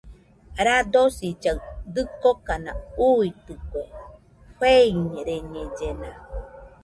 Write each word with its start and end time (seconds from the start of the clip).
Radosillaɨ 0.67 1.57
dɨkokana 1.93 2.71
uitɨkue, 3.07 3.81
feireñellena. 4.57 6.09